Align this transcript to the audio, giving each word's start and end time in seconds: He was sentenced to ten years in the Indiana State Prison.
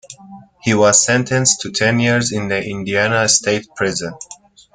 He 0.63 0.73
was 0.73 1.05
sentenced 1.05 1.61
to 1.61 1.71
ten 1.71 1.99
years 1.99 2.31
in 2.31 2.47
the 2.47 2.59
Indiana 2.67 3.29
State 3.29 3.67
Prison. 3.75 4.15